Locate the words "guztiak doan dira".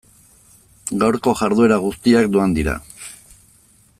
1.85-2.77